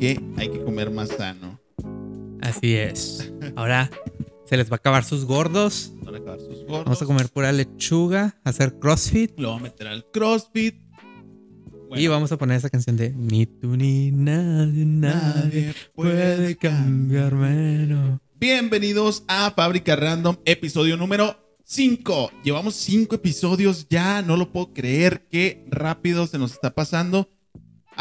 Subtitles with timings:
[0.00, 1.60] que hay que comer más sano.
[2.40, 3.30] Así es.
[3.54, 3.90] Ahora
[4.46, 5.92] se les va a acabar sus gordos.
[6.02, 6.84] Van a acabar sus gordos.
[6.86, 9.38] Vamos a comer pura lechuga, hacer crossfit.
[9.38, 10.76] Lo vamos a meter al CrossFit.
[11.88, 17.86] Bueno, Y vamos a poner esa canción de Ni tú ni nadie, nadie puede cambiarme.
[17.86, 18.20] no.
[18.36, 22.30] Bienvenidos a Fábrica Random, episodio número 5.
[22.42, 27.28] Llevamos 5 episodios ya, no lo puedo creer, qué rápido se nos está pasando.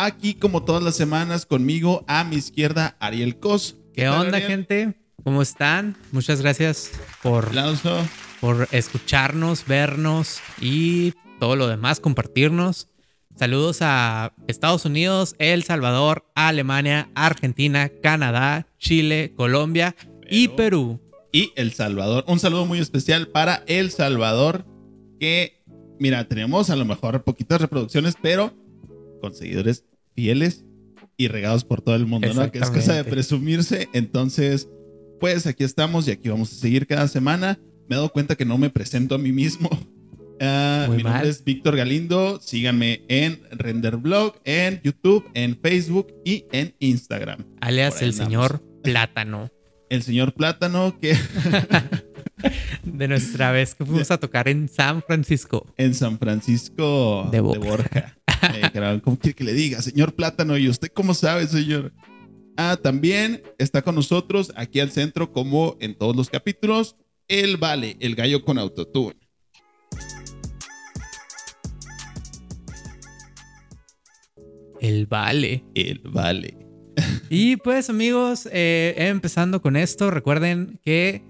[0.02, 3.76] Aquí, como todas las semanas, conmigo a mi izquierda, Ariel Cos.
[3.94, 4.50] ¿Qué onda, Ariel?
[4.50, 4.94] gente?
[5.26, 5.98] ¿Cómo están?
[6.14, 6.92] Muchas gracias
[7.22, 7.98] por, Aplauso.
[8.40, 12.88] por escucharnos, vernos y todo lo demás, compartirnos.
[13.36, 19.98] Saludos a Estados Unidos, El Salvador, Alemania, Argentina, Canadá, Chile, Colombia
[20.30, 21.02] y Perú.
[21.34, 22.24] y El Salvador.
[22.26, 24.66] Un saludo muy especial para El Salvador,
[25.20, 25.62] que,
[26.00, 28.54] mira, tenemos a lo mejor poquitas reproducciones, pero
[29.20, 29.84] con seguidores
[30.20, 30.66] fieles
[31.16, 32.52] y regados por todo el mundo, ¿no?
[32.52, 33.88] Que es cosa de presumirse.
[33.94, 34.68] Entonces,
[35.22, 37.58] pues aquí estamos y aquí vamos a seguir cada semana.
[37.88, 39.70] Me he dado cuenta que no me presento a mí mismo.
[40.42, 41.28] Muy mi nombre mal.
[41.28, 42.40] es Víctor Galindo.
[42.42, 47.46] Síganme en Renderblog, en YouTube, en Facebook y en Instagram.
[47.62, 48.26] alias el andamos.
[48.28, 49.50] señor Plátano.
[49.90, 51.16] El señor Plátano, que
[52.84, 55.66] De nuestra vez que fuimos a tocar en San Francisco.
[55.78, 58.16] en San Francisco De de Borja.
[58.64, 60.58] Dijeron, ¿Cómo quiere que le diga, señor Plátano?
[60.58, 61.94] ¿Y usted cómo sabe, señor?
[62.58, 66.96] Ah, también está con nosotros aquí al centro, como en todos los capítulos,
[67.28, 69.16] el Vale, el gallo con autotune.
[74.82, 75.64] El Vale.
[75.76, 76.58] El Vale.
[77.30, 81.24] Y pues amigos, eh, empezando con esto, recuerden que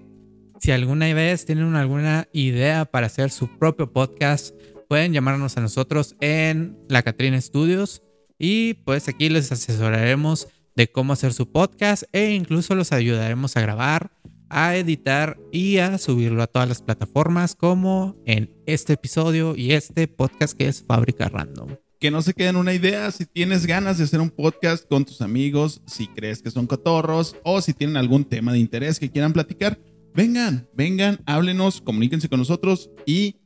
[0.60, 4.54] si alguna vez tienen alguna idea para hacer su propio podcast,
[4.90, 8.02] pueden llamarnos a nosotros en La Catrina Studios
[8.40, 13.60] y pues aquí les asesoraremos de cómo hacer su podcast e incluso los ayudaremos a
[13.60, 14.10] grabar,
[14.48, 20.08] a editar y a subirlo a todas las plataformas como en este episodio y este
[20.08, 21.76] podcast que es Fábrica Random.
[22.00, 25.20] Que no se queden una idea, si tienes ganas de hacer un podcast con tus
[25.20, 29.32] amigos, si crees que son cotorros o si tienen algún tema de interés que quieran
[29.32, 29.78] platicar,
[30.16, 33.36] vengan, vengan, háblenos, comuníquense con nosotros y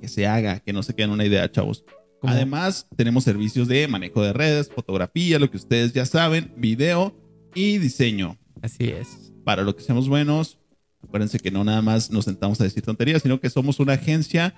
[0.00, 1.84] que se haga, que no se queden una idea, chavos.
[2.22, 7.14] Además, tenemos servicios de manejo de redes, fotografía, lo que ustedes ya saben, video
[7.54, 8.36] y diseño.
[8.60, 9.32] Así es.
[9.44, 10.58] Para lo que seamos buenos,
[11.02, 14.54] acuérdense que no nada más nos sentamos a decir tonterías, sino que somos una agencia,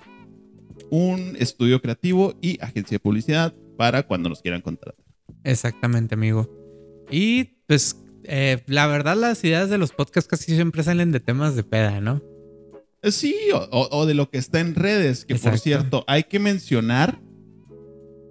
[0.89, 4.95] un estudio creativo y agencia de publicidad para cuando nos quieran contratar.
[5.43, 6.49] Exactamente, amigo.
[7.09, 11.55] Y pues eh, la verdad las ideas de los podcasts casi siempre salen de temas
[11.55, 12.21] de peda, ¿no?
[13.01, 17.19] Eh, Sí, o, de lo que está en redes, que por cierto, hay que mencionar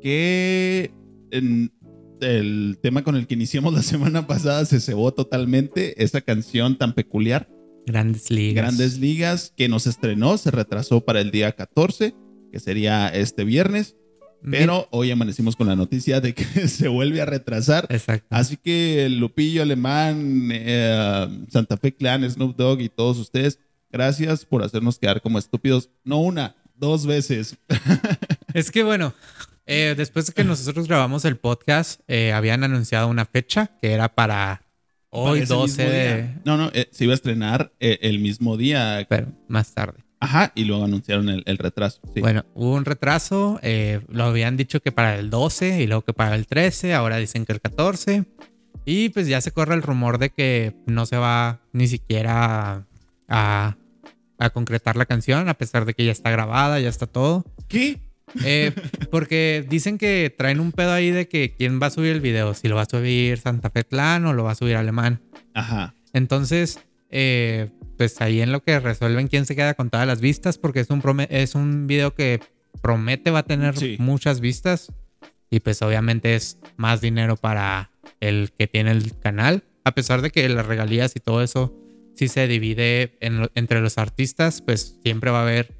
[0.01, 0.93] que
[1.31, 1.73] en
[2.21, 6.95] el tema con el que iniciamos la semana pasada se cebó totalmente esa canción tan
[6.95, 7.49] peculiar,
[7.87, 8.63] Grandes ligas.
[8.63, 12.15] Grandes Ligas, que nos estrenó, se retrasó para el día 14,
[12.53, 13.97] que sería este viernes,
[14.49, 17.87] pero hoy amanecimos con la noticia de que se vuelve a retrasar.
[17.91, 18.27] Exacto.
[18.31, 23.59] Así que Lupillo Alemán, eh, Santa Fe Clan, Snoop Dogg y todos ustedes,
[23.91, 25.91] gracias por hacernos quedar como estúpidos.
[26.05, 27.57] No una, dos veces.
[28.55, 29.15] Es que bueno,
[29.67, 34.13] eh, después de que nosotros grabamos el podcast, eh, habían anunciado una fecha que era
[34.13, 34.63] para
[35.11, 36.35] hoy, Para ese 12 mismo de...
[36.45, 39.07] No, no, eh, se iba a estrenar eh, el mismo día.
[39.09, 40.05] Pero más tarde.
[40.19, 42.01] Ajá, y luego anunciaron el, el retraso.
[42.13, 42.21] Sí.
[42.21, 43.61] Bueno, hubo un retraso.
[43.63, 46.93] eh, lo habían dicho que para el 12 y luego que para el 13.
[46.95, 48.25] Ahora dicen que el 14.
[48.85, 52.87] Y pues ya se corre el rumor de que no se va ni siquiera a,
[53.29, 53.77] a
[54.49, 57.45] concretar la canción, a pesar de que ya está grabada, ya está todo.
[57.69, 57.99] ¿Qué?
[58.43, 58.73] Eh,
[59.11, 62.55] porque dicen que traen un pedo ahí de que quién va a subir el video,
[62.55, 65.21] si lo va a subir Santa Fe Clan o lo va a subir Alemán.
[65.53, 65.95] Ajá.
[66.15, 66.79] Entonces,
[67.11, 67.69] eh,
[67.99, 70.89] pues ahí en lo que resuelven quién se queda con todas las vistas, porque es
[70.89, 72.41] un, es un video que
[72.81, 73.97] promete va a tener Sí.
[73.99, 74.91] muchas vistas
[75.51, 77.91] y pues obviamente es más dinero para
[78.21, 81.77] el que tiene el canal, a pesar de que las regalías y todo eso
[82.21, 85.75] si se divide en lo- entre los artistas, pues siempre va a haber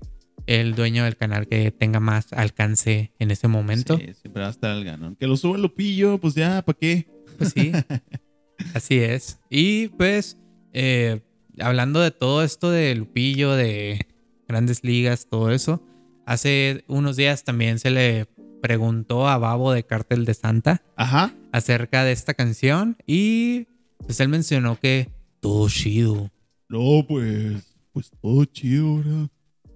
[0.47, 3.99] el dueño del canal que tenga más alcance en ese momento.
[3.99, 5.17] Sí, siempre va a estar el ganón.
[5.17, 7.07] Que lo suba Lupillo, pues ya, ¿para qué?
[7.37, 7.73] Pues sí,
[8.75, 9.39] así es.
[9.51, 10.39] Y pues,
[10.73, 11.21] eh,
[11.59, 14.07] hablando de todo esto de Lupillo, de
[14.49, 15.85] grandes ligas, todo eso,
[16.25, 18.27] hace unos días también se le
[18.63, 21.35] preguntó a Babo de Cártel de Santa Ajá.
[21.53, 23.67] acerca de esta canción y
[23.99, 25.09] pues él mencionó que
[25.41, 26.31] todo chido.
[26.69, 29.29] No, pues, pues todo chido, ¿verdad?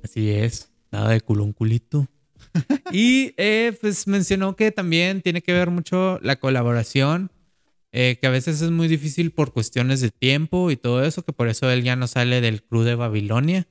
[0.03, 2.07] Así es, nada de culón culito.
[2.93, 7.31] y eh, pues mencionó que también tiene que ver mucho la colaboración
[7.97, 11.33] eh, que a veces es muy difícil por cuestiones de tiempo y todo eso, que
[11.33, 13.69] por eso él ya no sale del crew de Babilonia.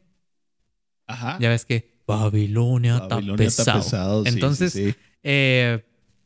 [1.08, 1.38] Ajá.
[1.42, 3.84] Ya ves que Babilonia, Babilonia está está pesado.
[3.84, 4.98] pesado, sí, Entonces, sí, sí.
[5.24, 5.84] eh,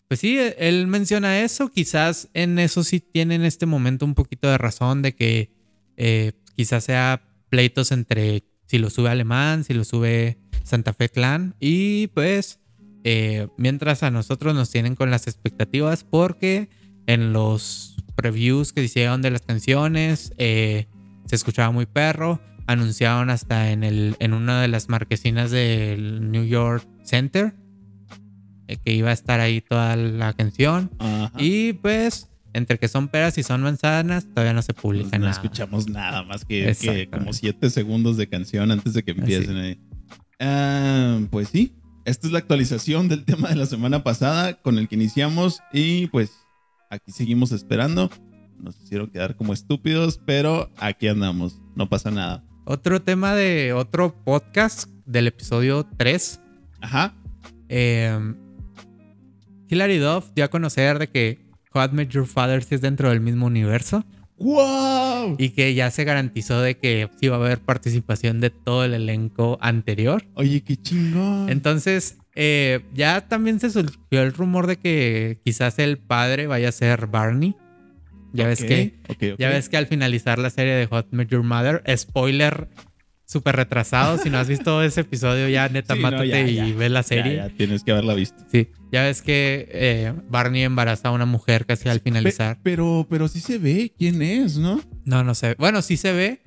[0.07, 1.69] pues sí, él menciona eso.
[1.69, 5.56] Quizás en eso sí tiene en este momento un poquito de razón de que
[5.97, 11.55] eh, quizás sea pleitos entre si lo sube Alemán, si lo sube Santa Fe Clan.
[11.59, 12.59] Y pues,
[13.03, 16.69] eh, mientras a nosotros nos tienen con las expectativas, porque
[17.07, 20.87] en los previews que hicieron de las canciones eh,
[21.25, 22.41] se escuchaba muy perro.
[22.67, 27.55] Anunciaron hasta en, el, en una de las marquesinas del New York Center
[28.67, 30.91] eh, que iba a estar ahí toda la canción.
[30.99, 31.31] Ajá.
[31.37, 35.25] Y pues, entre que son peras y son manzanas, todavía no se Pues publica no
[35.27, 35.31] nada.
[35.31, 39.79] escuchamos nada más que, como siete segundos de canción antes de que empiecen ahí.
[40.39, 41.75] Ah, pues sí,
[42.05, 46.07] esta es la actualización del tema de la semana pasada con el que iniciamos y
[46.07, 46.31] pues
[46.89, 48.09] aquí seguimos esperando.
[48.59, 52.43] Nos hicieron quedar como estúpidos, pero aquí andamos, no pasa nada.
[52.65, 56.41] Otro tema de otro podcast del episodio 3.
[56.81, 57.13] Ajá.
[57.69, 58.33] Eh,
[59.69, 63.09] Hilary Duff dio a conocer de que How I Met Your Father sí es dentro
[63.09, 64.05] del mismo universo
[64.37, 65.35] ¡Wow!
[65.39, 68.93] y que ya se garantizó de que sí va a haber participación de todo el
[68.93, 70.23] elenco anterior.
[70.35, 71.49] Oye, qué chingón.
[71.49, 76.71] Entonces, eh, ya también se surgió el rumor de que quizás el padre vaya a
[76.71, 77.55] ser Barney.
[78.33, 79.39] Ya ves que ok, ok.
[79.39, 82.67] Ya ves que al finalizar la serie de Hot Met Your Mother, spoiler
[83.27, 84.17] súper retrasado.
[84.17, 86.75] Si no has visto ese episodio, ya neta, Sí, no, mátate ya, y ya.
[86.75, 87.35] ve la Ya, serie.
[87.35, 88.43] ya, tienes que haberla visto.
[88.51, 92.55] Sí, ya ves que eh, Barney embaraza a una mujer casi al finalizar.
[92.55, 94.81] Pe- pero, pero sí se ve quién es, ¿no?
[95.05, 95.55] No, no sé.
[95.59, 96.41] Bueno, sí se ve,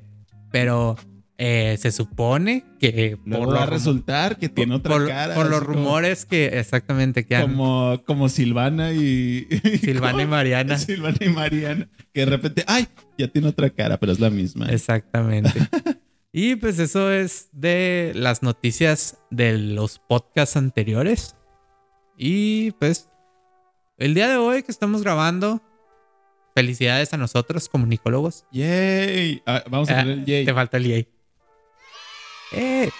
[0.50, 0.96] pero
[1.36, 5.34] eh, se supone que Luego por va a resultar que tiene otra por- cara.
[5.34, 9.46] por los como- rumores que exactamente que han Como, como Silvana y.
[9.82, 10.30] Silvana y ¿cómo?
[10.36, 10.78] Mariana.
[10.78, 11.88] Silvana y Mariana.
[12.12, 12.88] Que de repente, ¡ay!
[13.18, 14.66] Ya tiene otra cara, pero es la misma.
[14.70, 15.52] Exactamente.
[16.32, 21.36] y pues eso es de las noticias de los podcasts anteriores.
[22.16, 23.08] Y pues
[23.98, 25.60] el día de hoy que estamos grabando,
[26.54, 28.44] felicidades a nosotros, comunicólogos.
[28.52, 29.42] ¡Yay!
[29.46, 30.44] Ah, vamos a Ah, poner el yay.
[30.44, 31.08] Te falta el yay.
[32.52, 32.90] Eh,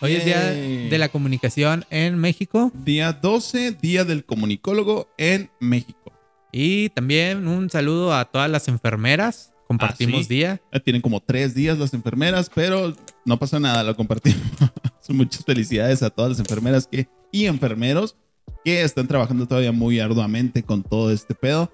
[0.00, 2.72] Hoy es día de la comunicación en México.
[2.74, 6.12] Día 12, Día del Comunicólogo en México.
[6.50, 9.51] Y también un saludo a todas las enfermeras.
[9.78, 10.28] Compartimos Ah, sí?
[10.28, 10.62] día.
[10.84, 14.40] Tienen como tres días las enfermeras, pero no pasa nada, lo compartimos.
[15.08, 18.16] Muchas felicidades a todas las enfermeras que, y enfermeros
[18.64, 21.72] que están trabajando todavía muy arduamente con todo este pedo.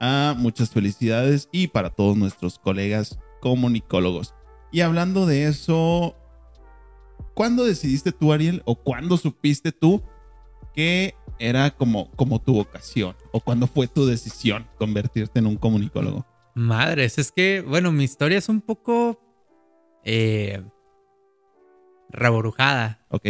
[0.00, 4.34] Ah, muchas felicidades y para todos nuestros colegas comunicólogos.
[4.72, 6.16] Y hablando de eso,
[7.34, 10.02] ¿cuándo decidiste tú, Ariel, o cuándo supiste tú
[10.74, 13.14] que era como, como tu vocación?
[13.32, 16.24] ¿O cuándo fue tu decisión convertirte en un comunicólogo?
[16.54, 19.20] Madres, es que, bueno, mi historia es un poco
[20.04, 20.62] eh,
[22.08, 23.04] reborujada.
[23.08, 23.26] ¿Ok?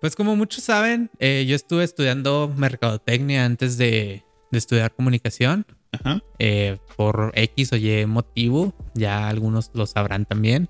[0.00, 5.66] Pues como muchos saben, eh, yo estuve estudiando mercadotecnia antes de, de estudiar comunicación.
[5.92, 6.20] Ajá.
[6.38, 10.68] eh, por X o Y motivo, ya algunos lo sabrán también.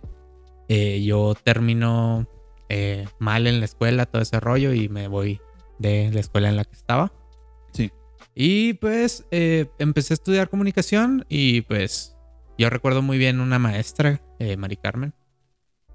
[0.68, 2.28] Eh, yo termino
[2.68, 5.40] eh, mal en la escuela, todo ese rollo, y me voy
[5.78, 7.12] de la escuela en la que estaba.
[8.38, 12.14] Y pues eh, empecé a estudiar comunicación y pues
[12.58, 15.14] yo recuerdo muy bien una maestra, eh, Mari Carmen,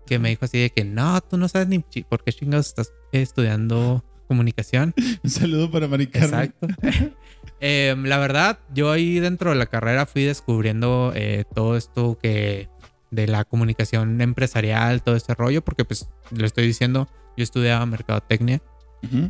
[0.08, 1.80] que me dijo así de que no, tú no sabes ni
[2.10, 4.96] por qué chingados estás estudiando comunicación.
[5.24, 6.52] Un saludo para Mari Carmen.
[6.60, 6.68] Exacto.
[7.64, 12.70] Eh, la verdad, yo ahí dentro de la carrera fui descubriendo eh, todo esto que
[13.12, 17.08] de la comunicación empresarial, todo este rollo, porque pues lo estoy diciendo,
[17.38, 18.64] yo estudiaba mercadotecnia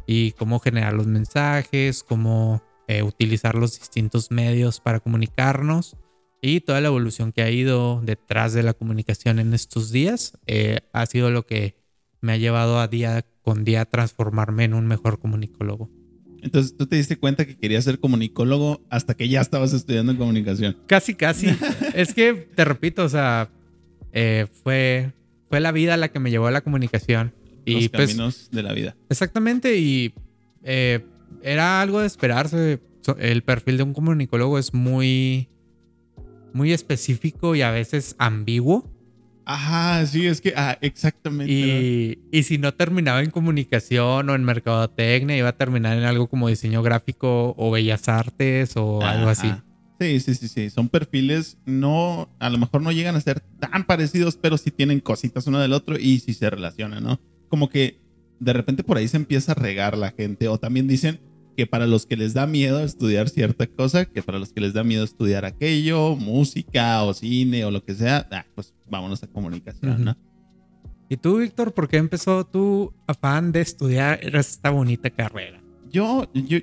[0.05, 5.95] y cómo generar los mensajes, cómo eh, utilizar los distintos medios para comunicarnos
[6.41, 10.79] y toda la evolución que ha ido detrás de la comunicación en estos días eh,
[10.91, 11.77] ha sido lo que
[12.19, 15.89] me ha llevado a día con día a transformarme en un mejor comunicólogo.
[16.41, 20.75] Entonces tú te diste cuenta que querías ser comunicólogo hasta que ya estabas estudiando comunicación.
[20.85, 21.47] Casi, casi.
[21.95, 23.49] es que, te repito, o sea,
[24.11, 25.13] eh, fue,
[25.47, 27.33] fue la vida la que me llevó a la comunicación.
[27.63, 28.97] Y los pues, caminos de la vida.
[29.07, 30.13] exactamente, y
[30.63, 31.05] eh,
[31.43, 32.81] era algo de esperarse.
[33.17, 35.49] El perfil de un comunicólogo es muy,
[36.53, 38.89] muy específico y a veces ambiguo.
[39.43, 41.51] Ajá, sí, es que, ah, exactamente.
[41.51, 46.27] Y, y si no terminaba en comunicación o en mercadotecnia, iba a terminar en algo
[46.27, 49.51] como diseño gráfico o bellas artes o algo así.
[49.99, 50.69] Sí, sí, sí, sí.
[50.69, 54.99] Son perfiles, no, a lo mejor no llegan a ser tan parecidos, pero sí tienen
[54.99, 57.19] cositas uno del otro y sí se relacionan, ¿no?
[57.49, 58.00] Como que
[58.41, 60.47] de repente por ahí se empieza a regar la gente.
[60.47, 61.21] O también dicen
[61.55, 64.73] que para los que les da miedo estudiar cierta cosa, que para los que les
[64.73, 69.27] da miedo estudiar aquello, música o cine o lo que sea, ah, pues vámonos a
[69.27, 70.03] comunicación, Ujú.
[70.03, 70.17] ¿no?
[71.07, 75.61] ¿Y tú, Víctor, por qué empezó tu afán de estudiar esta bonita carrera?
[75.91, 76.59] Yo, yo,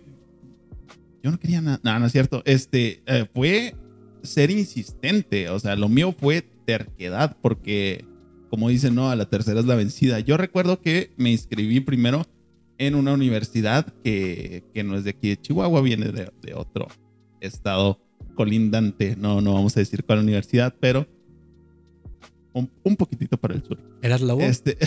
[1.23, 2.43] yo no quería nada, no, no es cierto.
[2.45, 3.77] Este, eh, fue
[4.23, 8.05] ser insistente, o sea, lo mío fue terquedad, porque
[8.49, 10.21] como dicen, no, a la tercera es la vencida.
[10.21, 12.27] Yo recuerdo que me inscribí primero
[12.79, 16.89] en una universidad que, que no es de aquí de Chihuahua, viene de, de otro
[17.41, 18.01] estado
[18.35, 21.07] colindante, no, no vamos a decir cuál universidad, pero
[22.53, 23.79] un, un poquitito para el sur.
[24.01, 24.41] ¿Eras lobo?
[24.41, 24.79] Este,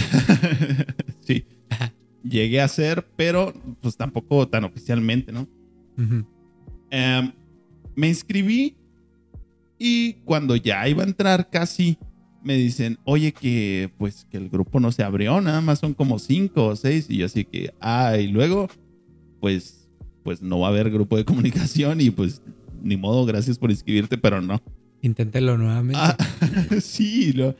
[1.21, 1.45] sí,
[2.23, 5.47] llegué a ser, pero pues tampoco tan oficialmente, ¿no?
[6.89, 7.31] Em,
[7.95, 8.75] me inscribí
[9.77, 11.97] y cuando ya iba a entrar casi
[12.43, 16.19] me dicen, oye que pues que el grupo no se abrió, nada más son como
[16.19, 18.67] cinco o seis y yo así que, ah, y luego
[19.39, 19.89] pues
[20.23, 22.41] pues no va a haber grupo de comunicación y pues
[22.83, 24.61] ni modo, gracias por inscribirte, pero no.
[25.01, 25.97] Inténtelo nuevamente.
[25.99, 26.15] Ah,
[26.81, 27.55] sí, lo-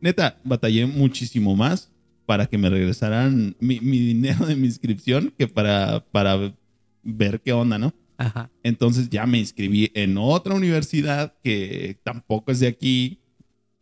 [0.00, 1.90] neta, batallé muchísimo más
[2.26, 6.54] para que me regresaran mi, mi dinero de mi inscripción que para, para
[7.02, 7.94] ver qué onda, ¿no?
[8.18, 8.50] Ajá.
[8.62, 13.20] Entonces ya me inscribí en otra universidad que tampoco es de aquí.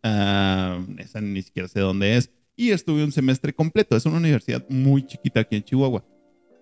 [0.05, 2.31] Ah, esa ni siquiera sé dónde es.
[2.57, 3.97] Y estuve un semestre completo.
[3.97, 6.05] Es una universidad muy chiquita aquí en Chihuahua.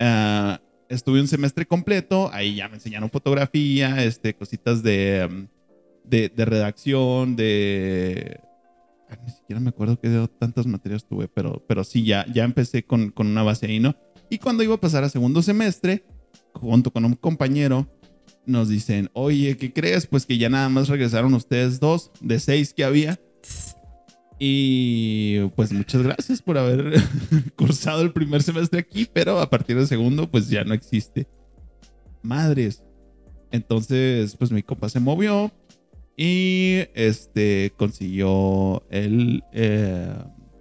[0.00, 0.58] Ah,
[0.88, 2.30] estuve un semestre completo.
[2.32, 5.48] Ahí ya me enseñaron fotografía, este, cositas de, um,
[6.04, 8.40] de, de redacción, de...
[9.10, 12.44] ah, Ni siquiera me acuerdo qué de tantas materias tuve, pero, pero sí, ya, ya
[12.44, 13.94] empecé con, con una base ahí, ¿no?
[14.30, 16.06] Y cuando iba a pasar a segundo semestre,
[16.54, 17.86] junto con un compañero,
[18.46, 20.06] nos dicen, oye, ¿qué crees?
[20.06, 23.20] Pues que ya nada más regresaron ustedes dos de seis que había.
[24.38, 26.94] Y pues muchas gracias por haber
[27.56, 31.28] cursado el primer semestre aquí, pero a partir del segundo pues ya no existe.
[32.22, 32.82] Madres.
[33.52, 35.52] Entonces pues mi compa se movió
[36.16, 40.12] y este consiguió el, eh,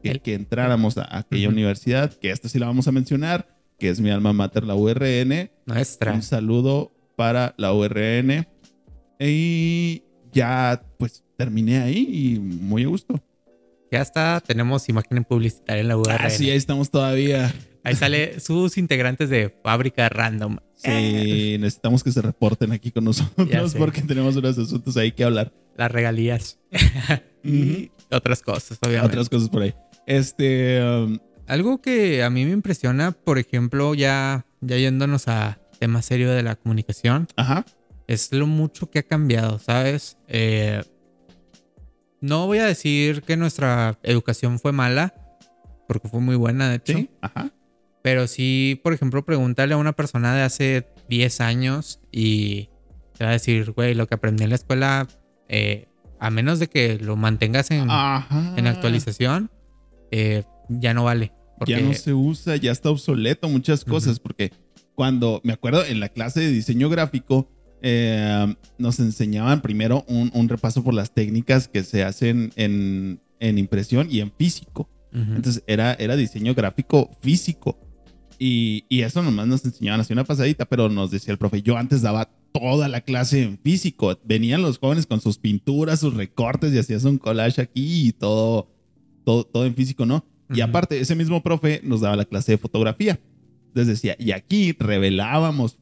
[0.03, 1.55] que, El- que entráramos a aquella Ujú.
[1.55, 3.47] universidad, que esta sí la vamos a mencionar,
[3.79, 5.49] que es mi alma mater, la URN.
[5.65, 6.13] Nuestra.
[6.13, 8.47] Un saludo para la URN.
[9.19, 13.19] Y ya pues terminé ahí y muy a gusto.
[13.91, 16.17] Ya está, tenemos imagen publicitaria en la URL.
[16.19, 17.51] Ah, sí, ahí estamos todavía.
[17.83, 20.57] Ahí sale sus integrantes de fábrica random.
[20.75, 25.51] Sí, necesitamos que se reporten aquí con nosotros porque tenemos unos asuntos ahí que hablar.
[25.75, 26.59] Las regalías.
[27.43, 29.07] y otras cosas, obviamente.
[29.07, 29.73] Otras cosas por ahí.
[30.05, 31.17] Este, um,
[31.47, 36.43] Algo que a mí me impresiona, por ejemplo, ya, ya yéndonos a tema serio de
[36.43, 37.65] la comunicación, ajá,
[38.11, 40.17] es lo mucho que ha cambiado, ¿sabes?
[40.27, 40.83] Eh,
[42.21, 45.13] no voy a decir que nuestra educación fue mala,
[45.87, 46.93] porque fue muy buena, de hecho.
[46.93, 47.51] sí, ajá.
[48.03, 52.69] Pero sí, por ejemplo, pregúntale a una persona de hace 10 años y
[53.17, 55.07] te va a decir, güey, lo que aprendí en la escuela,
[55.49, 55.87] eh,
[56.19, 59.51] a menos de que lo mantengas en, en actualización,
[60.09, 61.31] eh, ya no vale.
[61.59, 64.51] Porque, Ya no se usa, ya está obsoleto muchas cosas, porque
[64.95, 67.49] cuando me acuerdo en la clase de diseño gráfico,
[67.81, 73.57] eh, nos enseñaban primero un, un repaso por las técnicas que se hacen en, en
[73.57, 74.89] impresión y en físico.
[75.13, 75.33] Ujú.
[75.35, 77.77] Entonces era, era diseño gráfico físico.
[78.39, 81.77] Y, y eso nomás nos enseñaban así una pasadita, pero nos decía el profe, yo
[81.77, 84.17] antes daba toda la clase en físico.
[84.23, 88.71] Venían los jóvenes con sus pinturas, sus recortes y hacías un collage aquí y todo,
[89.25, 90.25] todo, todo en físico, ¿no?
[90.49, 90.63] Y Ujú.
[90.63, 93.19] aparte, ese mismo profe nos daba la clase de fotografía.
[93.67, 95.75] Entonces decía, y aquí revelábamos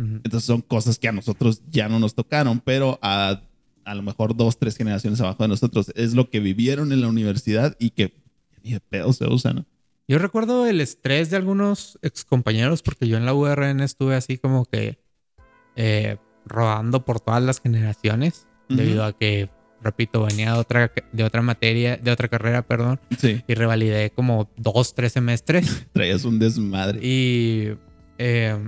[0.00, 0.16] Ujú.
[0.24, 3.42] Entonces son cosas que a nosotros ya no nos tocaron, pero a,
[3.84, 7.08] a lo mejor dos, tres generaciones abajo de nosotros es lo que vivieron en la
[7.08, 8.14] universidad y que
[8.62, 9.66] ni de pedo se usa, ¿no?
[10.08, 14.64] Yo recuerdo el estrés de algunos excompañeros porque yo en la URN estuve así como
[14.64, 14.98] que
[15.76, 16.16] eh,
[16.46, 18.76] rodando por todas las generaciones Ujú.
[18.78, 19.50] debido a que,
[19.82, 24.50] repito, venía de otra, de otra materia, de otra carrera, perdón, Sí, y revalidé como
[24.56, 25.86] dos, tres semestres.
[25.92, 26.98] traías un desmadre.
[27.06, 27.74] y
[28.18, 28.58] eh,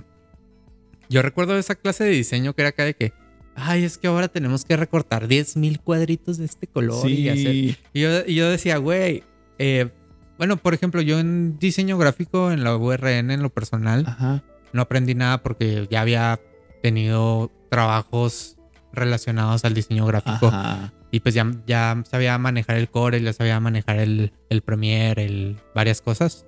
[1.13, 3.13] yo recuerdo esa clase de diseño que era acá de que,
[3.55, 7.53] ay, es que ahora tenemos que recortar 10 mil cuadritos de este color y hacer
[7.53, 9.23] Sí, y yo, y yo decía, güey,
[9.59, 9.91] eh,
[10.39, 14.43] bueno, por ejemplo, yo en diseño gráfico, en la URN, en lo personal, ajá.
[14.73, 16.41] no aprendí nada porque ya había
[16.83, 18.57] tenido trabajos
[18.93, 20.49] relacionados al diseño gráfico.
[20.49, 20.93] Ajá.
[21.13, 25.59] Y pues ya, ya sabía manejar el core, ya sabía manejar el, el Premiere, el,
[25.75, 26.47] varias cosas.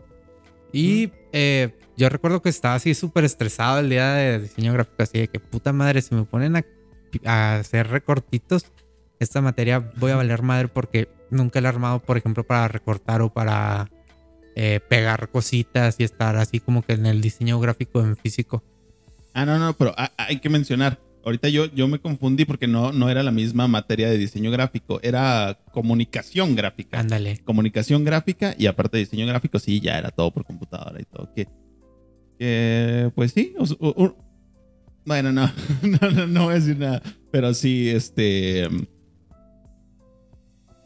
[0.73, 5.19] Y eh, yo recuerdo que estaba así súper estresado el día de diseño gráfico, así
[5.19, 6.65] de que puta madre, si me ponen a,
[7.25, 8.67] a hacer recortitos,
[9.21, 13.23] esta materia voy a valer madre porque nunca la he armado, por ejemplo, para recortar
[13.23, 13.91] o para
[14.57, 18.63] eh, pegar cositas y estar así como que en el diseño gráfico en físico.
[19.33, 21.01] Ah, no, no, pero hay que mencionar.
[21.25, 25.01] Ahorita yo, yo me confundí porque no, no era la misma materia de diseño gráfico,
[25.03, 27.01] era comunicación gráfica.
[27.01, 27.39] Ándale.
[27.39, 31.33] Comunicación gráfica y aparte de diseño gráfico, sí, ya era todo por computadora y todo.
[31.35, 31.49] Que,
[32.39, 34.17] que pues sí, o- o- o-
[35.07, 35.51] bueno, no,
[35.83, 38.67] no, no, no voy a decir nada, pero sí, este,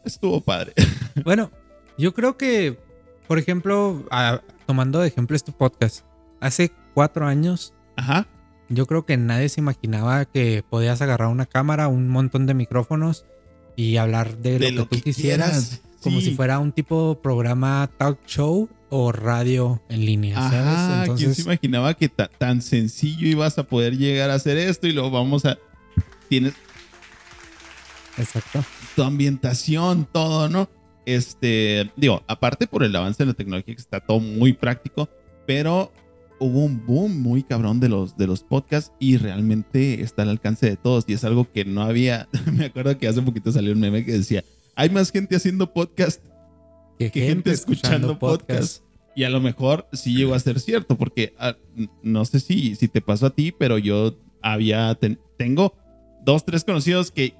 [0.05, 0.73] estuvo padre.
[1.25, 1.51] Bueno,
[1.97, 2.77] yo creo que,
[3.27, 6.05] por ejemplo, a- tomando de ejemplo este podcast,
[6.39, 8.27] hace cuatro años Ajá.
[8.69, 13.25] yo creo que nadie se imaginaba que podías agarrar una cámara, un montón de micrófonos
[13.75, 15.81] y hablar de, De lo, que tú quisieras.
[16.01, 16.27] Como sí.
[16.27, 20.59] si fuera un tipo programa talk show o radio en línea, ¿sabes?
[20.59, 24.57] Ajá, ¿quién se Entonces, imaginaba que ta- tan sencillo ibas a poder llegar a hacer
[24.57, 25.57] esto y luego vamos a...
[26.29, 26.53] Tienes
[28.17, 28.63] exacto.
[28.95, 30.69] tu ambientación, todo, ¿no?
[31.05, 35.09] Este, digo, aparte por el avance de la tecnología que está todo muy práctico,
[35.47, 35.91] pero
[36.39, 40.69] hubo un boom muy cabrón de los, de los podcasts y realmente está al alcance
[40.69, 43.79] de todos y es algo que no había, me acuerdo que hace poquito salió un
[43.79, 44.43] meme que decía,
[44.79, 46.23] hay más gente haciendo podcast
[46.97, 48.83] Que que gente escuchando podcast.
[49.15, 51.55] Y a lo mejor sí llegó a ser cierto, porque ah,
[52.01, 55.73] no sé si, si te pasó a ti, pero yo había, ten- tengo
[56.23, 57.33] dos, tres conocidos que,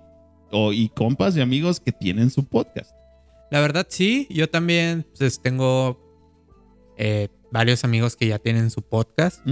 [0.51, 2.91] o, y compas y amigos que tienen su podcast.
[3.51, 5.98] La verdad sí, yo también pues, tengo
[6.98, 9.46] eh, varios amigos que ya tienen su podcast.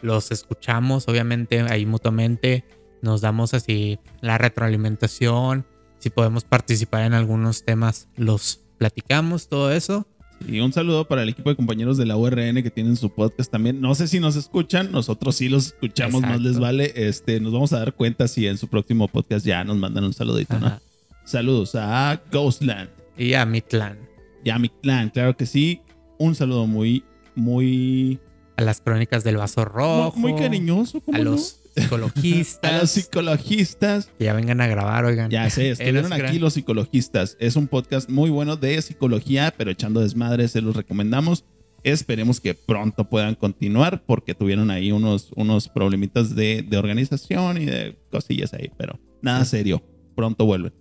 [0.00, 2.64] Los escuchamos, obviamente, ahí mutuamente.
[3.02, 5.66] Nos damos así la retroalimentación.
[6.04, 10.06] Si podemos participar en algunos temas, los platicamos, todo eso.
[10.46, 13.50] Y un saludo para el equipo de compañeros de la URN que tienen su podcast
[13.50, 13.80] también.
[13.80, 16.92] No sé si nos escuchan, nosotros sí los escuchamos, más les vale.
[16.94, 20.12] Este, nos vamos a dar cuenta si en su próximo podcast ya nos mandan un
[20.12, 20.78] saludito, ¿no?
[21.24, 23.98] Saludos a Ghostland Y a Mitlan,
[24.44, 25.80] y a mi clan, claro que sí.
[26.18, 27.02] Un saludo muy,
[27.34, 28.20] muy,
[28.58, 30.18] a las crónicas del vaso rojo.
[30.18, 31.00] muy cariñoso.
[31.00, 31.30] ¿cómo A no?
[31.30, 32.72] los psicologistas.
[32.72, 34.10] a los psicologistas.
[34.18, 35.30] que ya vengan a grabar, oigan.
[35.30, 37.36] Ya sé, estuvieron aquí los psicologistas.
[37.40, 41.44] Es un podcast muy bueno de psicología, pero echando desmadre, se los recomendamos.
[41.82, 47.66] Esperemos que pronto puedan continuar porque tuvieron ahí unos, unos problemitas de, de organización y
[47.66, 49.50] de cosillas ahí, pero nada Sí.
[49.50, 49.82] serio.
[50.16, 50.72] Pronto vuelven.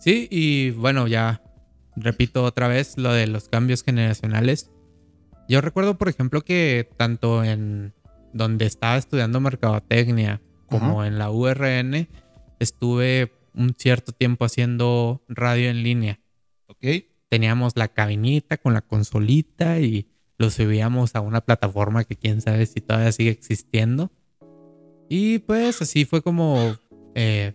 [0.00, 1.42] Sí, y bueno, ya
[1.96, 4.70] repito otra vez lo de los cambios generacionales.
[5.48, 7.92] Yo recuerdo, por ejemplo, que tanto en
[8.32, 12.08] donde estaba estudiando mercadotecnia como en la URN,
[12.60, 16.20] estuve un cierto tiempo haciendo radio en línea.
[16.66, 16.84] ¿Ok?
[17.28, 22.66] Teníamos la cabinita con la consolita y lo subíamos a una plataforma que quién sabe
[22.66, 24.10] si todavía sigue existiendo.
[25.08, 26.76] Y pues así fue como...
[27.14, 27.54] eh,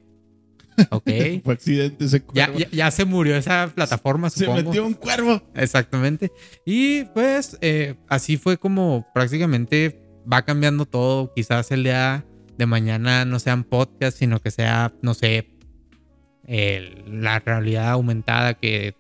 [0.92, 1.10] ok.
[1.44, 2.60] Fue accidente ese Ya, cuervo.
[2.60, 4.62] ya, ya se murió esa plataforma, Se supongo.
[4.64, 5.42] metió un cuervo.
[5.56, 6.32] Exactamente.
[6.66, 11.34] Y pues eh, así fue como prácticamente va cambiando todo.
[11.34, 12.26] Quizás el día
[12.58, 15.50] de mañana no sean podcasts, sino que sea, no sé,
[16.48, 18.96] la realidad aumentada que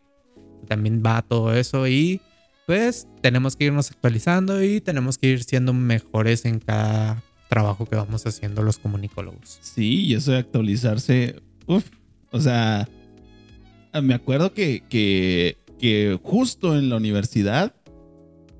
[0.68, 1.88] también va todo eso.
[1.88, 2.22] Y
[2.66, 7.96] pues tenemos que irnos actualizando y tenemos que ir siendo mejores en cada trabajo que
[7.96, 9.60] vamos haciendo los comunicólogos.
[9.62, 11.42] Sí, y eso de actualizarse.
[11.68, 11.86] Uf.
[12.32, 12.90] O sea,
[14.02, 17.74] me acuerdo que, que justo en la universidad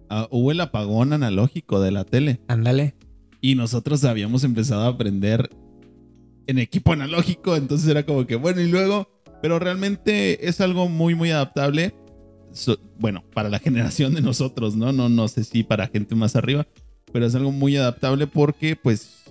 [0.10, 2.40] ah, hubo el apagón analógico de la tele.
[2.48, 2.96] Ándale.
[3.42, 5.50] Y nosotros habíamos empezado a aprender
[6.48, 7.56] en equipo analógico.
[7.56, 9.10] Entonces era como que, bueno, y luego.
[9.42, 11.94] Pero realmente es algo muy, muy adaptable.
[12.52, 14.92] So- bueno, para la generación de nosotros, ¿no?
[14.92, 15.10] ¿no?
[15.10, 16.66] No sé si para gente más arriba.
[17.12, 19.24] Pero es algo muy adaptable porque, pues,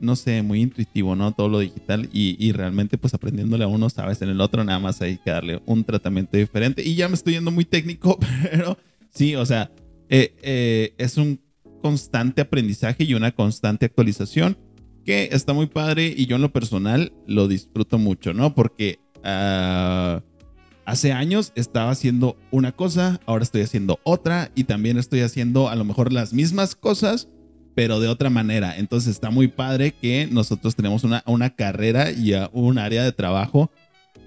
[0.00, 1.32] no sé, muy intuitivo, ¿no?
[1.32, 4.78] Todo lo digital y, y realmente pues aprendiéndole a uno, sabes, en el otro nada
[4.78, 6.82] más hay que darle un tratamiento diferente.
[6.82, 8.78] Y ya me estoy yendo muy técnico, pero
[9.12, 9.70] sí, o sea,
[10.08, 11.40] eh, eh, es un
[11.82, 14.58] constante aprendizaje y una constante actualización
[15.04, 18.54] que está muy padre y yo en lo personal lo disfruto mucho, ¿no?
[18.54, 20.22] Porque ah,
[20.86, 25.76] hace años estaba haciendo una cosa, ahora estoy haciendo otra y también estoy haciendo a
[25.76, 27.28] lo mejor las mismas cosas,
[27.74, 28.76] pero de otra manera.
[28.78, 33.70] Entonces está muy padre que nosotros tenemos una, una carrera y un área de trabajo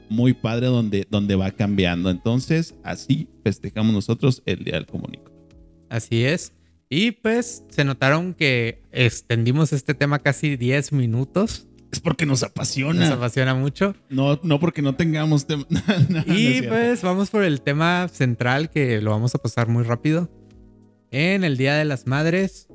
[0.09, 2.09] muy padre donde, donde va cambiando.
[2.09, 5.37] Entonces así festejamos nosotros el Día del Comunico.
[5.89, 6.54] Así es.
[6.89, 11.67] Y pues se notaron que extendimos este tema casi 10 minutos.
[11.91, 13.13] Es porque nos Nos apasiona.
[13.13, 13.95] apasiona mucho.
[14.10, 15.65] No, no porque no tengamos tema.
[16.10, 20.30] No, Y pues vamos por el tema central que lo vamos a pasar muy rápido.
[21.12, 22.67] En el Día de las Madres.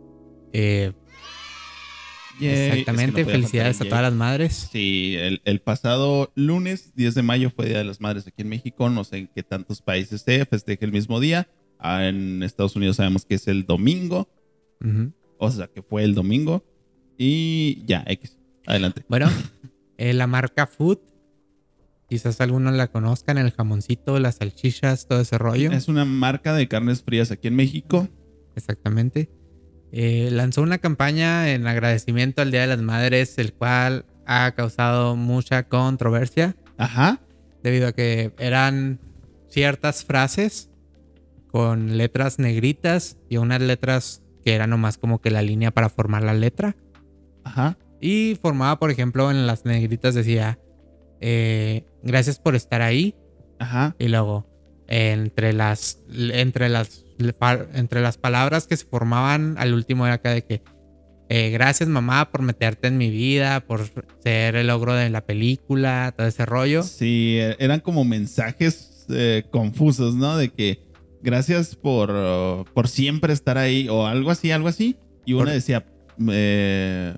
[0.52, 0.92] eh,
[2.40, 2.48] Yay.
[2.50, 3.24] Es que no exactamente.
[3.26, 4.68] felicidades a todas las madres.
[4.72, 8.48] Sí, el, el pasado lunes, 10 de mayo, fue Día de las Madres aquí en
[8.48, 8.88] México.
[8.88, 11.48] No sé en qué tantos países se festeje el mismo día.
[11.82, 14.28] Ah, en Estados Unidos sabemos que es el domingo.
[15.38, 16.64] O sea, que fue el domingo.
[17.18, 18.38] Y ya, X.
[18.66, 19.04] Adelante.
[19.08, 19.28] Bueno,
[19.98, 20.98] eh, la marca Food,
[22.08, 25.72] quizás algunos la conozcan, el jamoncito, las salchichas, todo ese rollo.
[25.72, 28.08] Es una marca de carnes frías aquí en México.
[28.54, 29.28] Exactamente.
[29.90, 35.16] Eh, lanzó una campaña en agradecimiento al Día de las Madres, el cual ha causado
[35.16, 37.20] mucha controversia Ajá.
[37.62, 39.00] debido a que eran
[39.48, 40.71] ciertas frases
[41.52, 46.24] con letras negritas y unas letras que eran nomás como que la línea para formar
[46.24, 46.74] la letra.
[47.44, 47.76] Ajá.
[48.00, 50.58] Y formaba, por ejemplo, en las negritas decía,
[51.20, 53.14] eh, gracias por estar ahí.
[53.60, 53.94] Ajá.
[53.98, 54.46] Y luego,
[54.88, 57.04] entre las, entre las,
[57.74, 60.62] entre las palabras que se formaban al último era acá de que,
[61.28, 63.88] eh, gracias mamá por meterte en mi vida, por
[64.22, 66.82] ser el logro de la película, todo ese rollo.
[66.82, 70.36] Sí, eh, eran como mensajes eh, confusos, ¿no?
[70.36, 70.91] De que
[71.22, 74.96] gracias por, uh, por siempre estar ahí o algo así, algo así.
[75.24, 75.86] Y una Por- decía,
[76.30, 77.14] eh,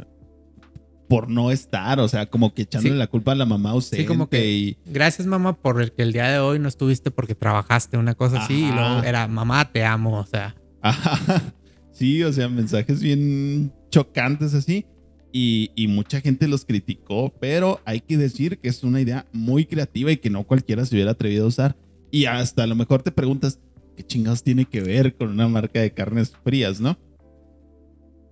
[1.08, 2.98] por no estar, o sea, como que echándole Sí.
[2.98, 4.06] la culpa a la mamá ausente.
[4.06, 7.34] como que- y, Gracias mamá por el que el día de hoy no estuviste porque
[7.34, 8.64] trabajaste, una cosa así.
[8.68, 10.54] Y luego era, mamá, te amo, o sea.
[10.82, 11.42] Ajá.
[11.92, 14.84] Sí, o sea, mensajes bien chocantes así.
[15.30, 19.64] Y, y mucha gente los criticó, pero hay que decir que es una idea muy
[19.64, 21.76] creativa y que no cualquiera se hubiera atrevido a usar.
[22.10, 23.60] Y hasta a lo mejor te preguntas,
[23.96, 26.98] ¿qué chingados tiene que ver con una marca de carnes frías, no?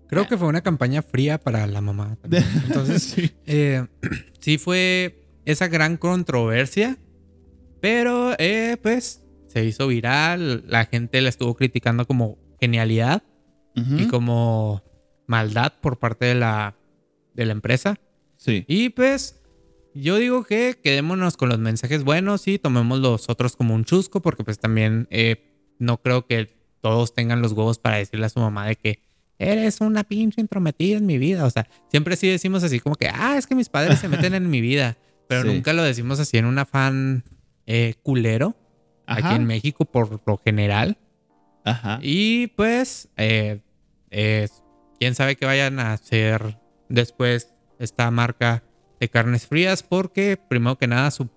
[0.09, 2.17] Creo que fue una campaña fría para la mamá.
[2.21, 2.45] también.
[2.67, 3.31] Entonces, sí.
[3.47, 3.87] Eh,
[4.41, 6.99] sí fue esa gran controversia,
[7.81, 13.23] pero eh, pues se hizo viral, la gente la estuvo criticando como genialidad
[13.75, 14.83] y como
[15.27, 16.77] maldad por parte de la,
[17.35, 17.99] de la empresa.
[18.37, 18.65] Sí.
[18.69, 19.43] Y pues
[19.95, 24.21] yo digo que quedémonos con los mensajes buenos y tomemos los otros como un chusco
[24.21, 28.41] porque pues también eh, no creo que todos tengan los huevos para decirle a su
[28.41, 29.01] mamá de que
[29.39, 31.45] eres una pinche intrometida en mi vida.
[31.45, 34.35] O sea, siempre sí decimos así como que, ah, es que mis padres se meten
[34.35, 34.97] en mi vida,
[35.29, 35.49] pero Sí.
[35.49, 37.25] nunca lo decimos así en un afán
[37.67, 38.57] eh, culero
[39.07, 39.29] Ajá.
[39.29, 40.99] aquí en México por lo general.
[41.65, 41.99] Ajá.
[42.03, 43.61] Y pues, eh,
[44.11, 44.49] eh,
[44.99, 46.59] quién sabe qué vayan a hacer
[46.89, 48.63] después esta marca
[49.01, 51.29] de carnes frías, porque primero que nada su,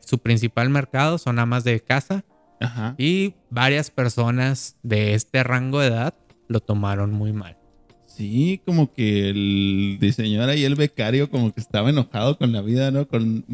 [0.00, 2.24] su principal mercado son amas de casa
[2.62, 2.94] Ajá.
[2.98, 6.14] y varias personas de este rango de edad
[6.48, 7.56] lo tomaron muy mal.
[8.06, 12.90] Sí, como que el diseñador ahí, el becario, como que estaba enojado con la vida,
[12.90, 13.08] ¿no?
[13.08, 13.44] Con,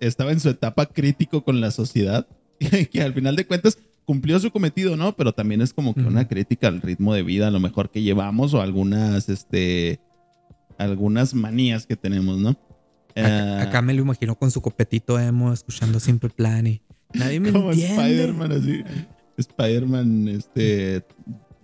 [0.00, 2.26] estaba en su etapa crítico con la sociedad,
[2.92, 5.16] que al final de cuentas cumplió su cometido, ¿no?
[5.16, 8.02] Pero también es como que una crítica al ritmo de vida, a lo mejor que
[8.02, 10.00] llevamos o algunas, este,
[10.76, 12.50] algunas manías que tenemos, ¿no?
[13.14, 16.82] Acá, acá me lo imagino con su copetito emo, escuchando Simple Plan y
[17.14, 18.02] nadie me como entiende.
[18.02, 18.84] Spider-Man, así.
[19.36, 21.04] Spider-Man, este,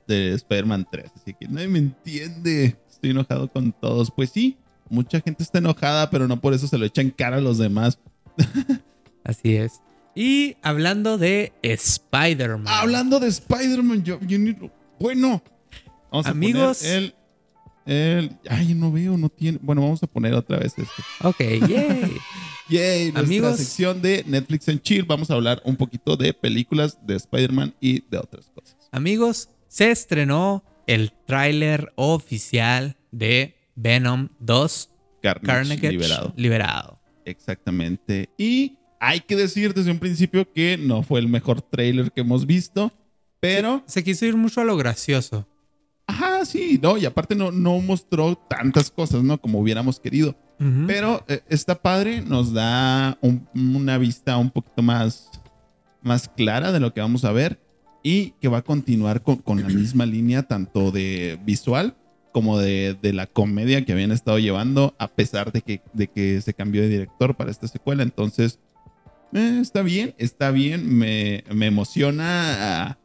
[0.06, 1.10] de Spider-Man 3.
[1.14, 2.76] Así que nadie me entiende.
[2.90, 4.10] Estoy enojado con todos.
[4.10, 4.56] Pues sí,
[4.88, 7.58] mucha gente está enojada, pero no por eso se lo echa en cara a los
[7.58, 7.98] demás.
[9.24, 9.80] Así es.
[10.14, 12.66] Y hablando de Spider-Man.
[12.66, 14.18] Hablando de Spider-Man, yo,
[14.98, 15.42] bueno,
[16.10, 16.78] vamos a Amigos.
[16.78, 17.14] poner el,
[17.88, 19.58] el, ay, no veo, no tiene.
[19.62, 21.02] Bueno, vamos a poner otra vez este.
[21.22, 22.12] Ok, yay.
[22.70, 23.56] Yay, nuestra Amigos.
[23.56, 25.04] sección de Netflix en Chill.
[25.04, 28.76] Vamos a hablar un poquito de películas de Spider-Man y de otras cosas.
[28.92, 34.90] Amigos, se estrenó el tráiler oficial de Venom 2,
[35.22, 36.34] Carnage, Carnage liberado.
[36.36, 37.00] liberado.
[37.24, 38.28] Exactamente.
[38.36, 42.44] Y hay que decir desde un principio que no fue el mejor trailer que hemos
[42.44, 42.92] visto,
[43.40, 45.46] pero, Se quiso ir mucho a lo gracioso.
[46.08, 49.38] Ajá, sí, no, y aparte no, no mostró tantas cosas, ¿no?
[49.40, 50.34] Como hubiéramos querido.
[50.88, 55.30] Pero eh, está padre, nos da un- una vista un poquito más,
[56.02, 57.60] más clara de lo que vamos a ver
[58.02, 61.94] y que va a continuar con, con la misma línea tanto de visual
[62.32, 66.40] como de, de la comedia que habían estado llevando a pesar de que, de que
[66.40, 68.02] se cambió de director para esta secuela.
[68.02, 68.58] Entonces,
[69.32, 72.98] eh, está bien, está bien, me, me emociona ah,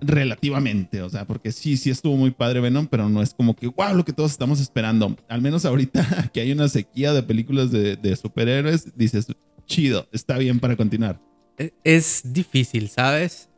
[0.00, 3.66] relativamente, o sea, porque sí, sí estuvo muy padre Venom, pero no es como que,
[3.66, 5.16] wow, lo que todos estamos esperando.
[5.28, 9.26] Al menos ahorita que hay una sequía de películas de, de superhéroes, dices,
[9.66, 11.20] chido, está bien para continuar.
[11.58, 13.48] E- Es difícil, ¿sabes?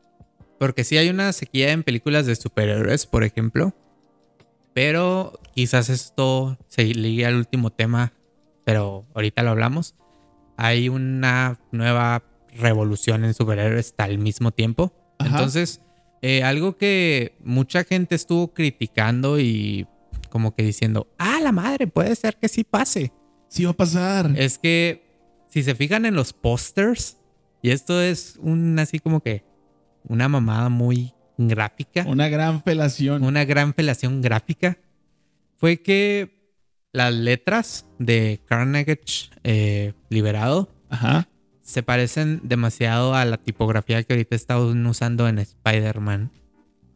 [0.58, 3.74] Porque sí hay una sequía en películas de superhéroes, por ejemplo.
[4.74, 8.12] Pero quizás esto se ligue al último tema,
[8.64, 9.94] pero ahorita lo hablamos.
[10.56, 14.92] Hay una nueva revolución en superhéroes al mismo tiempo.
[15.18, 15.30] Ajá.
[15.30, 15.80] Entonces,
[16.22, 19.86] eh, algo que mucha gente estuvo criticando y
[20.30, 23.12] como que diciendo, ah, la madre, puede ser que sí pase.
[23.48, 24.32] Sí va a pasar.
[24.36, 25.02] Es que
[25.48, 27.18] si se fijan en los pósters,
[27.60, 29.44] y esto es un así como que
[30.04, 32.04] una mamada muy gráfica.
[32.06, 33.22] Una gran felación.
[33.24, 34.78] Una gran felación gráfica.
[35.56, 36.40] Fue que
[36.92, 39.00] las letras de Carnage
[39.44, 41.28] eh, liberado Ajá.
[41.62, 46.30] Se parecen demasiado a la tipografía que ahorita están usando en Spider-Man.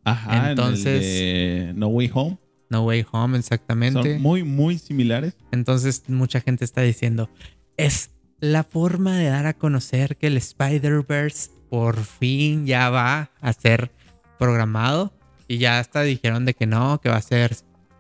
[0.05, 0.51] Ajá.
[0.51, 2.39] Entonces- en el de No Way Home.
[2.69, 4.15] No Way Home, exactamente.
[4.15, 5.35] Son muy, muy similares.
[5.53, 7.31] Entonces mucha gente está diciendo,
[7.77, 13.53] es la forma de dar a conocer que el Spider-Verse por fin ya va a
[13.53, 13.91] ser
[14.39, 15.13] programado.
[15.49, 17.57] Y ya hasta dijeron de que no, que va a ser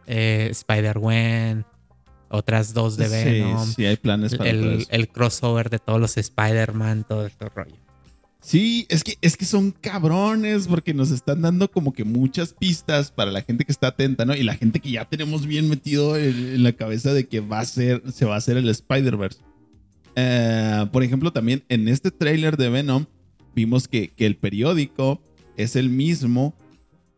[0.07, 1.64] eh, Spider-Gwen,
[2.28, 6.16] otras dos de Venom, Sí, sí, hay planes para el, el crossover de todos los
[6.16, 7.76] Spider-Man, todo este rollo.
[8.40, 13.10] Sí, es que, es que son cabrones porque nos están dando como que muchas pistas
[13.10, 14.36] para la gente que está atenta, ¿no?
[14.36, 17.58] Y la gente que ya tenemos bien metido en, en la cabeza de que va
[17.58, 19.40] a ser, se va a hacer el Spider-Verse.
[20.14, 23.06] Eh, por ejemplo, también en este tráiler de Venom
[23.54, 25.20] vimos que, que el periódico
[25.56, 26.54] es el mismo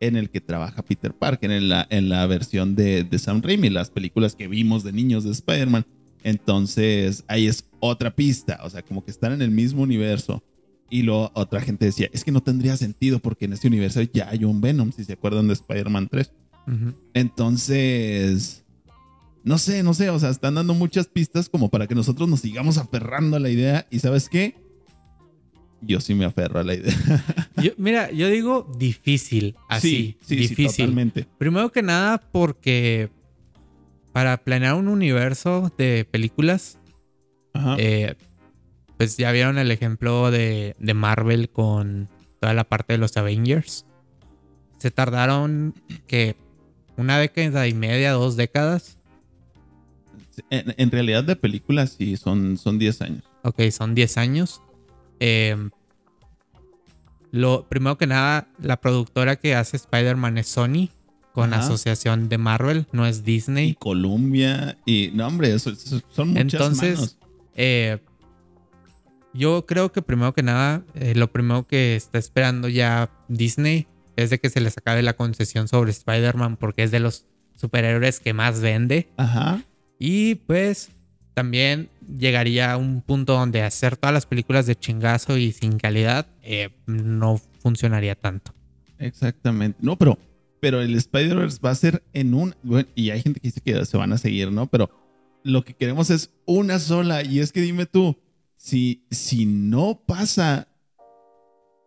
[0.00, 3.70] en el que trabaja Peter Parker, en la, en la versión de, de Sam Raimi,
[3.70, 5.86] las películas que vimos de niños de Spider-Man.
[6.22, 10.42] Entonces, ahí es otra pista, o sea, como que están en el mismo universo.
[10.90, 14.28] Y luego otra gente decía, es que no tendría sentido porque en este universo ya
[14.30, 16.32] hay un Venom, si se acuerdan de Spider-Man 3.
[16.66, 16.94] Ujú.
[17.14, 18.64] Entonces,
[19.44, 22.40] no sé, no sé, o sea, están dando muchas pistas como para que nosotros nos
[22.40, 23.86] sigamos aferrando a la idea.
[23.90, 24.56] ¿Y sabes qué?
[25.80, 26.94] Yo sí me aferro a la idea.
[27.62, 30.86] Yo- mira, yo digo difícil, así, sí, sí, sí, difícil.
[30.86, 31.26] totalmente.
[31.38, 33.10] Primero que nada, porque
[34.12, 36.78] para planear un universo de películas,
[37.52, 37.76] Ajá.
[37.78, 38.14] eh,
[38.96, 42.08] pues ya vieron el ejemplo de, de Marvel con
[42.40, 43.86] toda la parte de los Avengers.
[44.78, 45.74] Se tardaron
[46.08, 46.34] que
[46.96, 48.98] una década y media, dos décadas.
[50.50, 53.24] En, en realidad de películas sí, son, son 10 años.
[53.42, 54.60] Ok, son 10 años.
[55.20, 55.56] Eh,
[57.30, 60.88] lo primero que nada, la productora que hace Spider-Man es Sony,
[61.34, 61.62] con Ajá.
[61.62, 63.74] asociación de Marvel, no es Y Disney.
[63.78, 67.18] Columbia, y no, hombre, eso, eso son muchas Entonces, manos.
[67.54, 67.98] eh,
[69.34, 74.30] yo creo que primero que nada, eh, lo primero que está esperando ya Disney es
[74.30, 78.32] de que se les acabe la concesión sobre Spider-Man porque es de los superhéroes que
[78.32, 79.12] más vende.
[79.16, 79.62] Ajá.
[79.98, 80.90] Y pues
[81.38, 86.26] también llegaría a un punto donde hacer todas las películas de chingazo y sin calidad
[86.42, 88.52] eh, no funcionaría tanto.
[88.98, 89.78] Exactamente.
[89.80, 90.18] No, pero,
[90.58, 92.56] pero el Spider-Verse va a ser en un.
[92.96, 94.66] y hay gente que dice que se van a seguir, ¿no?
[94.66, 94.90] Pero
[95.44, 97.22] lo que queremos es una sola.
[97.22, 98.16] Y es que dime tú,
[98.56, 100.66] si, si no pasa,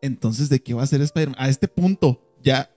[0.02, 1.36] entonces ¿de qué va a ser Spider-Man?
[1.38, 2.74] A este punto ya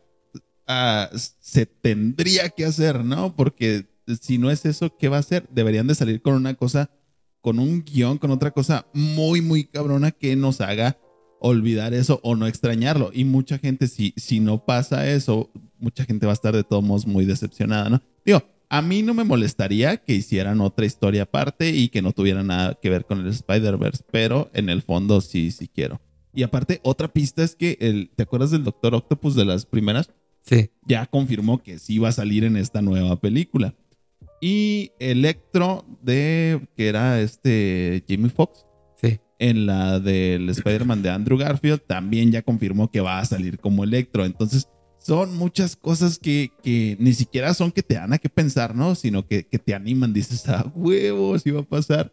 [0.66, 3.36] ah, se tendría que hacer, ¿no?
[3.36, 3.86] Porque
[4.20, 5.48] si no es eso, ¿qué va a hacer?
[5.50, 6.90] Deberían de salir con una cosa,
[7.40, 10.98] con un guion, con otra cosa muy, muy cabrona que nos haga
[11.40, 13.10] olvidar eso o no extrañarlo.
[13.12, 16.82] Y mucha gente, si, si no pasa eso, mucha gente va a estar de todos
[16.82, 18.02] modos muy decepcionada, ¿no?
[18.24, 22.42] Digo, a mí no me molestaría que hicieran otra historia aparte y que no tuviera
[22.42, 26.00] nada que ver con el Spider-Verse, pero en el fondo sí, sí quiero.
[26.32, 30.10] Y aparte, otra pista es que el, ¿te acuerdas del Doctor Octopus de las primeras?
[30.46, 30.70] Sí.
[30.86, 33.74] ya confirmó que sí va a salir en esta nueva película.
[34.40, 38.66] Y Electro de que era este Jamie Foxx
[39.00, 39.18] Sí.
[39.38, 43.84] en la del Spider-Man de Andrew Garfield también ya confirmó que va a salir como
[43.84, 44.24] Electro.
[44.24, 44.68] Entonces
[44.98, 48.94] son muchas cosas que, que ni siquiera son que te dan a qué pensar, ¿no?
[48.94, 50.12] Sino que, que te animan.
[50.14, 52.12] Dices, a huevos, si va a pasar.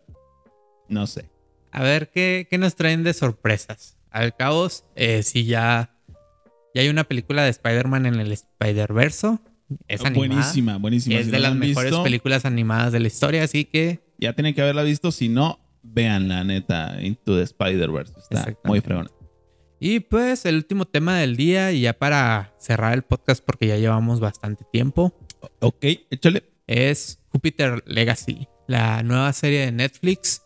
[0.89, 1.29] No sé.
[1.71, 3.97] A ver qué, qué nos traen de sorpresas.
[4.10, 5.95] Al cabo, eh, si ya,
[6.75, 9.39] ya hay una película de Spider-Man en el Spider-Verso.
[9.88, 10.27] Es animada.
[10.27, 11.15] buenísima, buenísima.
[11.17, 14.34] Es Si de no las mejores visto, películas animadas de la historia, así que Ya
[14.34, 15.12] tienen que haberla visto.
[15.12, 18.13] Si no, vean la neta Into the Spider-Verse.
[18.19, 19.10] Está muy fregona.
[19.79, 23.77] Y pues el último tema del día, y ya para cerrar el podcast porque ya
[23.77, 25.12] llevamos bastante tiempo,
[25.60, 26.43] Ok, échale.
[26.67, 30.43] es Jupiter Legacy, la nueva serie de Netflix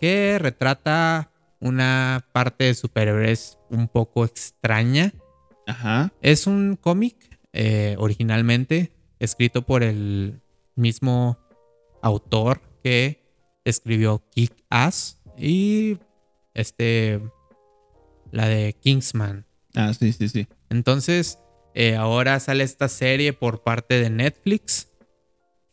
[0.00, 5.12] que retrata una parte de superhéroes un poco extraña.
[5.66, 6.12] Ajá.
[6.22, 10.42] Es un cómic eh, originalmente escrito por el
[10.74, 11.38] mismo
[12.02, 13.24] autor que
[13.64, 15.96] escribió Kick Ass y
[16.52, 17.22] este
[18.30, 19.46] la de Kingsman.
[19.74, 20.46] Ah, sí, sí, sí.
[20.68, 21.38] Entonces,
[21.74, 24.88] eh, ahora sale esta serie por parte de Netflix.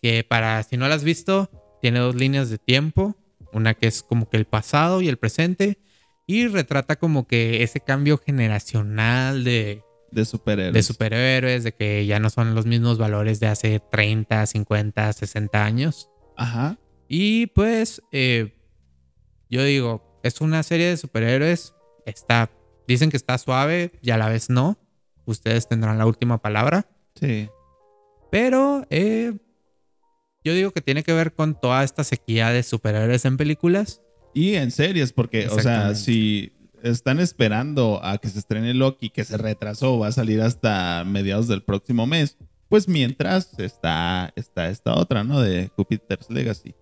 [0.01, 1.49] Que para si no la has visto,
[1.81, 3.17] tiene dos líneas de tiempo.
[3.51, 5.79] Una que es como que el pasado y el presente.
[6.27, 10.73] Y retrata como que ese cambio generacional de, De superhéroes.
[10.73, 15.65] de superhéroes, de que ya no son los mismos valores de hace 30, 50, 60
[15.65, 16.09] años.
[16.37, 16.77] Ajá.
[17.07, 18.53] Y pues, eh,
[19.49, 21.73] yo digo, es una serie de superhéroes,
[22.05, 22.49] está
[22.87, 24.77] dicen que está suave y a la vez no.
[25.25, 26.87] Ustedes tendrán la última palabra.
[27.15, 27.49] Sí.
[28.31, 29.37] Pero eh,
[30.43, 34.01] yo digo que tiene que ver con toda esta sequía de superhéroes en películas.
[34.33, 36.51] Y en series, porque, o sea, si
[36.83, 41.47] están esperando a que se estrene Loki, que se retrasó, va a salir hasta mediados
[41.47, 42.37] del próximo mes,
[42.69, 45.41] pues mientras está, está esta otra, ¿no?
[45.41, 46.75] De Jupiter's Legacy.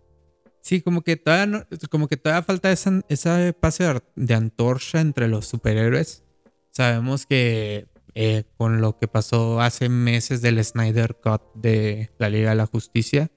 [0.62, 3.86] Sí, como que todavía, no- como que todavía falta esa, ese pase
[4.16, 6.24] de antorcha entre los superhéroes.
[6.72, 12.50] Sabemos que eh, con lo que pasó hace meses del Snyder Cut de la Liga
[12.52, 13.32] de la Justicia,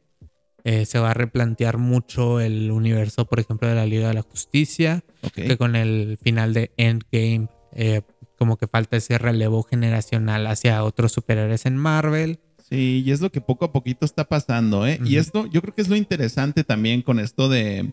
[0.64, 4.22] eh, se va a replantear mucho el universo, por ejemplo, de la Liga de la
[4.22, 8.00] Justicia, que con el final de Endgame, eh,
[8.38, 12.40] como que falta ese relevo generacional hacia otros superhéroes en Marvel.
[12.68, 14.98] Sí, y es lo que poco a poquito está pasando, ¿eh?
[15.05, 17.92] Y esto, yo creo que es lo interesante también con esto de,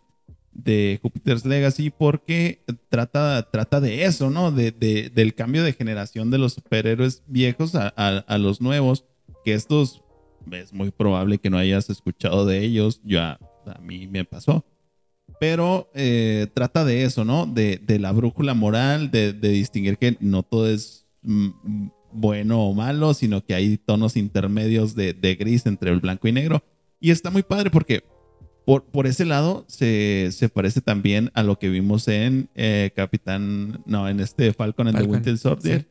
[0.53, 4.51] de Jupiter's Legacy, porque trata, trata de eso, ¿no?
[4.51, 9.05] De, de- del cambio de generación de los superhéroes viejos a, a- a los nuevos,
[9.43, 10.01] que estos
[10.51, 14.65] es muy probable que no hayas escuchado de ellos, ya a mí me pasó.
[15.39, 17.45] Pero eh, trata de eso, ¿no?
[17.45, 21.49] De, de la brújula moral, de, de distinguir que no todo es mm,
[22.12, 26.32] bueno o malo, sino que hay tonos intermedios de, de gris entre el blanco y
[26.32, 26.63] negro.
[26.99, 28.04] Y está muy padre porque
[28.65, 33.82] por, por ese lado se, se parece también a lo que vimos en eh, Capitán,
[33.86, 35.82] no, en este Falcon and the Falcon, Winter Soldier.
[35.82, 35.88] sí.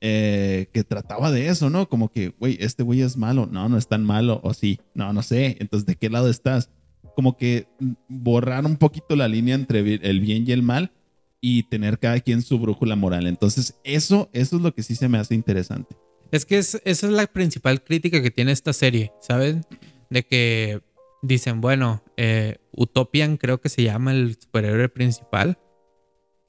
[0.00, 1.88] Eh, que trataba de eso, ¿no?
[1.88, 3.46] Como que, güey, este güey es malo.
[3.50, 4.40] No, no es tan malo.
[4.42, 5.56] O sí, no, no sé.
[5.60, 6.70] Entonces, ¿de qué lado estás?
[7.16, 10.92] Como que mm, borrar un poquito la línea entre el bien y el mal
[11.40, 13.26] y tener cada quien su brújula moral.
[13.26, 15.94] Entonces, eso, eso es lo que sí se me hace interesante.
[16.32, 19.62] Es que es- esa es la principal crítica que tiene esta serie, ¿saben?
[20.10, 20.80] De que
[21.22, 25.58] dicen, bueno, eh, Utopian creo que se llama el superhéroe principal,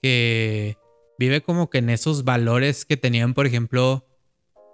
[0.02, 0.78] que
[1.17, 4.06] vive como que en esos valores que tenían, por ejemplo,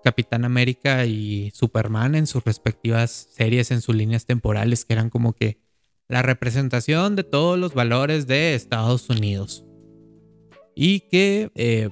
[0.04, 5.34] Capitán América y Superman en sus respectivas series, en sus líneas temporales, que eran como
[5.34, 5.60] que
[6.08, 9.66] la representación de todos los valores de Estados Unidos.
[10.76, 11.90] Y que eh,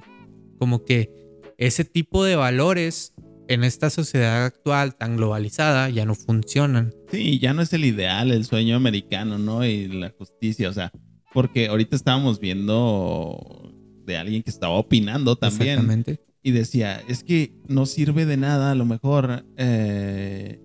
[0.58, 1.12] como que
[1.58, 3.14] ese tipo de valores
[3.48, 6.94] en esta sociedad actual tan globalizada ya no funcionan.
[7.10, 9.64] Sí, ya no es el ideal, el sueño americano, ¿no?
[9.64, 10.92] Y la justicia, o sea,
[11.32, 13.69] porque ahorita estábamos viendo
[14.10, 15.78] de alguien que estaba opinando también.
[15.78, 16.20] Exactamente.
[16.42, 20.60] y decía, es que no sirve de nada a lo mejor eh,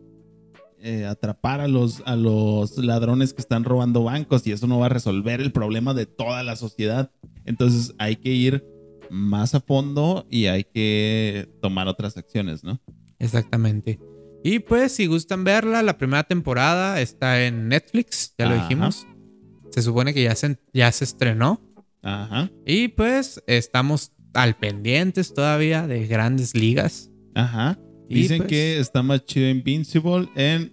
[0.80, 4.88] eh, atrapar a los, a los ladrones que están robando bancos y eso no va
[4.88, 7.12] a resolver el problema de toda la sociedad.
[7.46, 8.66] Entonces hay que ir
[9.10, 12.80] más a fondo y hay que tomar otras acciones, ¿no?
[13.20, 14.00] Exactamente.
[14.44, 18.64] Y pues si gustan verla, la primera temporada está en Netflix, ya lo Ajá.
[18.64, 19.08] dijimos.
[19.72, 21.62] Se supone que ya se, ya se estrenó.
[22.08, 27.10] Ajá, Y pues estamos al pendientes todavía de grandes ligas.
[27.34, 27.80] ajá.
[28.08, 30.72] Dicen pues, que está más chido Invincible en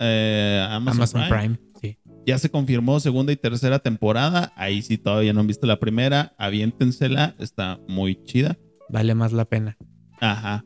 [0.00, 1.56] eh, Amazon, Amazon Prime.
[1.56, 1.58] Prime.
[1.80, 1.98] Sí.
[2.26, 4.52] Ya se confirmó segunda y tercera temporada.
[4.56, 6.34] Ahí sí todavía no han visto la primera.
[6.36, 7.36] Aviéntensela.
[7.38, 8.58] Está muy chida.
[8.88, 9.76] Vale más la pena.
[10.20, 10.64] Ajá.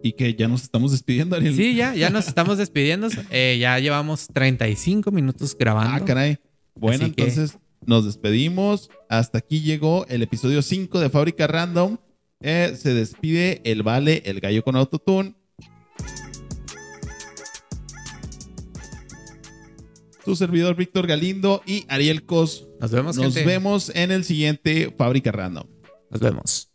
[0.00, 1.56] Y que ya nos estamos despidiendo, Ariel.
[1.56, 3.08] Sí, ya, ya nos estamos despidiendo.
[3.30, 5.92] Eh, ya llevamos 35 minutos grabando.
[5.92, 6.38] Ah, caray.
[6.76, 8.90] Bueno, Así que- entonces nos despedimos.
[9.08, 11.98] Hasta aquí llegó el episodio 5 de Fábrica Random.
[12.40, 15.34] Eh, se despide el Vale, el gallo con autotune.
[20.24, 22.68] Su servidor Víctor Galindo y Ariel Cos.
[22.80, 23.48] Nos vemos, Nos gente.
[23.48, 25.66] vemos en el siguiente Fábrica Random.
[26.10, 26.67] Nos vemos.